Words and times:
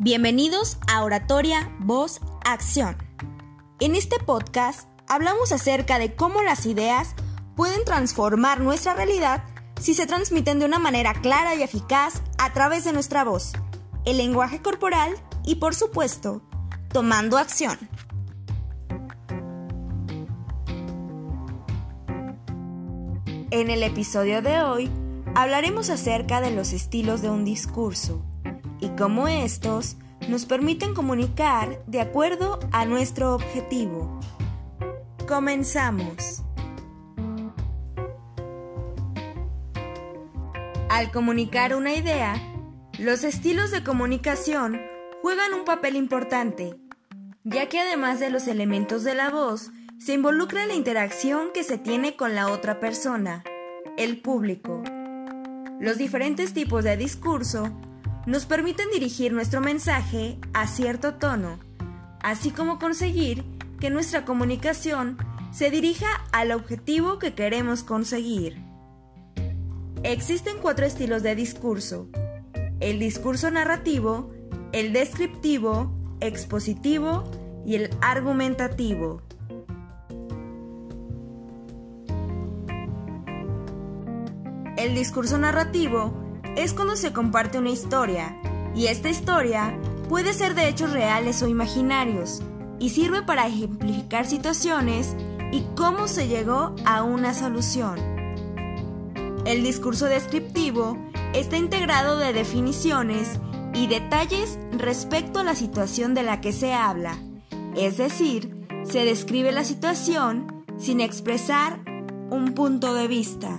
Bienvenidos 0.00 0.78
a 0.86 1.02
Oratoria 1.02 1.74
Voz 1.80 2.20
Acción. 2.44 2.96
En 3.80 3.96
este 3.96 4.20
podcast 4.20 4.88
hablamos 5.08 5.50
acerca 5.50 5.98
de 5.98 6.14
cómo 6.14 6.40
las 6.42 6.66
ideas 6.66 7.16
pueden 7.56 7.84
transformar 7.84 8.60
nuestra 8.60 8.94
realidad 8.94 9.42
si 9.80 9.94
se 9.94 10.06
transmiten 10.06 10.60
de 10.60 10.66
una 10.66 10.78
manera 10.78 11.14
clara 11.14 11.56
y 11.56 11.64
eficaz 11.64 12.22
a 12.38 12.52
través 12.52 12.84
de 12.84 12.92
nuestra 12.92 13.24
voz, 13.24 13.54
el 14.04 14.18
lenguaje 14.18 14.62
corporal 14.62 15.16
y 15.44 15.56
por 15.56 15.74
supuesto, 15.74 16.42
tomando 16.92 17.36
acción. 17.36 17.76
En 23.50 23.68
el 23.68 23.82
episodio 23.82 24.42
de 24.42 24.62
hoy 24.62 24.88
hablaremos 25.34 25.90
acerca 25.90 26.40
de 26.40 26.52
los 26.52 26.72
estilos 26.72 27.20
de 27.20 27.30
un 27.30 27.44
discurso 27.44 28.24
y 28.80 28.88
cómo 28.90 29.28
estos 29.28 29.96
nos 30.28 30.44
permiten 30.46 30.94
comunicar 30.94 31.82
de 31.86 32.00
acuerdo 32.00 32.58
a 32.72 32.84
nuestro 32.84 33.34
objetivo. 33.34 34.20
Comenzamos. 35.26 36.42
Al 40.88 41.10
comunicar 41.12 41.74
una 41.74 41.94
idea, 41.94 42.34
los 42.98 43.22
estilos 43.22 43.70
de 43.70 43.84
comunicación 43.84 44.80
juegan 45.22 45.54
un 45.54 45.64
papel 45.64 45.96
importante, 45.96 46.76
ya 47.44 47.68
que 47.68 47.78
además 47.78 48.20
de 48.20 48.30
los 48.30 48.48
elementos 48.48 49.04
de 49.04 49.14
la 49.14 49.30
voz, 49.30 49.70
se 49.98 50.14
involucra 50.14 50.66
la 50.66 50.74
interacción 50.74 51.48
que 51.52 51.64
se 51.64 51.76
tiene 51.76 52.16
con 52.16 52.34
la 52.34 52.48
otra 52.48 52.80
persona, 52.80 53.44
el 53.96 54.20
público. 54.20 54.82
Los 55.80 55.98
diferentes 55.98 56.54
tipos 56.54 56.84
de 56.84 56.96
discurso 56.96 57.76
nos 58.28 58.44
permiten 58.44 58.90
dirigir 58.92 59.32
nuestro 59.32 59.62
mensaje 59.62 60.36
a 60.52 60.66
cierto 60.66 61.14
tono, 61.14 61.58
así 62.20 62.50
como 62.50 62.78
conseguir 62.78 63.42
que 63.80 63.88
nuestra 63.88 64.26
comunicación 64.26 65.16
se 65.50 65.70
dirija 65.70 66.08
al 66.30 66.52
objetivo 66.52 67.18
que 67.18 67.32
queremos 67.32 67.82
conseguir. 67.82 68.62
Existen 70.02 70.58
cuatro 70.60 70.84
estilos 70.84 71.22
de 71.22 71.34
discurso. 71.36 72.10
El 72.80 72.98
discurso 72.98 73.50
narrativo, 73.50 74.30
el 74.72 74.92
descriptivo, 74.92 75.90
expositivo 76.20 77.24
y 77.64 77.76
el 77.76 77.88
argumentativo. 78.02 79.22
El 84.76 84.94
discurso 84.94 85.38
narrativo 85.38 86.27
es 86.56 86.72
cuando 86.72 86.96
se 86.96 87.12
comparte 87.12 87.58
una 87.58 87.70
historia, 87.70 88.40
y 88.74 88.86
esta 88.86 89.08
historia 89.08 89.78
puede 90.08 90.32
ser 90.32 90.54
de 90.54 90.68
hechos 90.68 90.92
reales 90.92 91.42
o 91.42 91.48
imaginarios, 91.48 92.42
y 92.78 92.90
sirve 92.90 93.22
para 93.22 93.46
ejemplificar 93.46 94.26
situaciones 94.26 95.14
y 95.52 95.64
cómo 95.76 96.08
se 96.08 96.28
llegó 96.28 96.74
a 96.84 97.02
una 97.02 97.34
solución. 97.34 97.98
El 99.44 99.62
discurso 99.62 100.06
descriptivo 100.06 100.96
está 101.34 101.56
integrado 101.56 102.18
de 102.18 102.32
definiciones 102.32 103.40
y 103.74 103.86
detalles 103.86 104.58
respecto 104.72 105.40
a 105.40 105.44
la 105.44 105.54
situación 105.54 106.14
de 106.14 106.22
la 106.22 106.40
que 106.40 106.52
se 106.52 106.72
habla, 106.72 107.18
es 107.76 107.96
decir, 107.96 108.66
se 108.84 109.04
describe 109.04 109.52
la 109.52 109.64
situación 109.64 110.64
sin 110.78 111.00
expresar 111.00 111.80
un 112.30 112.54
punto 112.54 112.94
de 112.94 113.08
vista. 113.08 113.58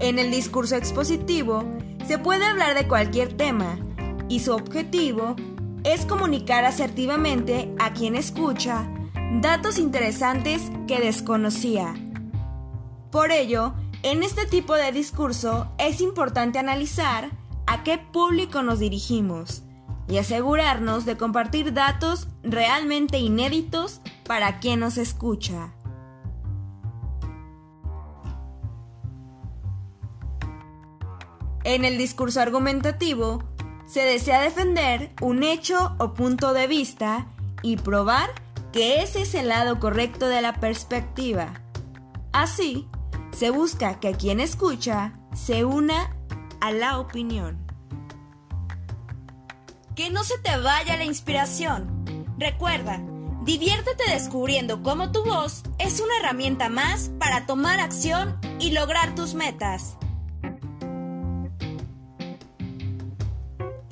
En 0.00 0.18
el 0.20 0.30
discurso 0.30 0.76
expositivo 0.76 1.64
se 2.06 2.18
puede 2.18 2.44
hablar 2.44 2.76
de 2.76 2.86
cualquier 2.86 3.36
tema 3.36 3.78
y 4.28 4.40
su 4.40 4.52
objetivo 4.52 5.34
es 5.82 6.06
comunicar 6.06 6.64
asertivamente 6.64 7.74
a 7.80 7.92
quien 7.92 8.14
escucha 8.14 8.88
datos 9.40 9.78
interesantes 9.78 10.70
que 10.86 11.00
desconocía. 11.00 11.94
Por 13.10 13.32
ello, 13.32 13.74
en 14.04 14.22
este 14.22 14.46
tipo 14.46 14.74
de 14.74 14.92
discurso 14.92 15.72
es 15.78 16.00
importante 16.00 16.60
analizar 16.60 17.30
a 17.66 17.82
qué 17.82 17.98
público 17.98 18.62
nos 18.62 18.78
dirigimos 18.78 19.62
y 20.08 20.18
asegurarnos 20.18 21.04
de 21.06 21.16
compartir 21.16 21.72
datos 21.72 22.28
realmente 22.42 23.18
inéditos 23.18 24.00
para 24.24 24.60
quien 24.60 24.80
nos 24.80 24.96
escucha. 24.96 25.72
En 31.68 31.84
el 31.84 31.98
discurso 31.98 32.40
argumentativo, 32.40 33.44
se 33.84 34.00
desea 34.00 34.40
defender 34.40 35.12
un 35.20 35.42
hecho 35.42 35.94
o 35.98 36.14
punto 36.14 36.54
de 36.54 36.66
vista 36.66 37.26
y 37.60 37.76
probar 37.76 38.30
que 38.72 39.02
ese 39.02 39.20
es 39.20 39.34
el 39.34 39.48
lado 39.48 39.78
correcto 39.78 40.28
de 40.28 40.40
la 40.40 40.60
perspectiva. 40.60 41.60
Así, 42.32 42.88
se 43.32 43.50
busca 43.50 44.00
que 44.00 44.12
quien 44.12 44.40
escucha 44.40 45.12
se 45.34 45.66
una 45.66 46.16
a 46.62 46.72
la 46.72 46.98
opinión. 46.98 47.58
Que 49.94 50.08
no 50.08 50.24
se 50.24 50.38
te 50.38 50.56
vaya 50.56 50.96
la 50.96 51.04
inspiración. 51.04 52.24
Recuerda, 52.38 52.98
diviértete 53.44 54.10
descubriendo 54.10 54.82
cómo 54.82 55.12
tu 55.12 55.22
voz 55.22 55.64
es 55.78 56.00
una 56.00 56.16
herramienta 56.18 56.70
más 56.70 57.10
para 57.18 57.44
tomar 57.44 57.78
acción 57.78 58.38
y 58.58 58.70
lograr 58.70 59.14
tus 59.14 59.34
metas. 59.34 59.98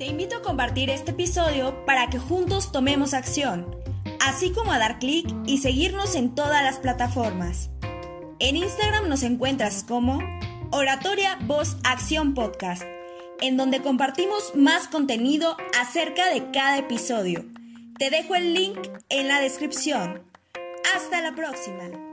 Te 0.07 0.11
invito 0.11 0.37
a 0.37 0.41
compartir 0.41 0.89
este 0.89 1.11
episodio 1.11 1.83
para 1.85 2.09
que 2.09 2.17
juntos 2.17 2.71
tomemos 2.71 3.13
acción, 3.13 3.75
así 4.21 4.51
como 4.51 4.71
a 4.71 4.79
dar 4.79 4.99
clic 4.99 5.27
y 5.45 5.57
seguirnos 5.57 6.15
en 6.15 6.33
todas 6.33 6.63
las 6.63 6.79
plataformas. 6.79 7.71
En 8.39 8.55
Instagram 8.55 9.09
nos 9.09 9.21
encuentras 9.23 9.83
como 9.83 10.19
Oratoria 10.71 11.37
Voz 11.41 11.75
Acción 11.83 12.35
Podcast, 12.35 12.83
en 13.41 13.57
donde 13.57 13.81
compartimos 13.81 14.55
más 14.55 14.87
contenido 14.87 15.57
acerca 15.77 16.33
de 16.33 16.51
cada 16.51 16.77
episodio. 16.77 17.43
Te 17.99 18.09
dejo 18.09 18.35
el 18.35 18.53
link 18.53 18.79
en 19.09 19.27
la 19.27 19.41
descripción. 19.41 20.23
Hasta 20.95 21.19
la 21.19 21.35
próxima. 21.35 22.06